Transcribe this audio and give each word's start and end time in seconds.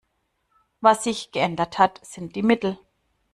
Was 0.79 1.03
sich 1.03 1.31
geändert 1.31 1.77
hat, 1.77 2.03
sind 2.03 2.35
die 2.35 2.41
Mittel. 2.41 2.79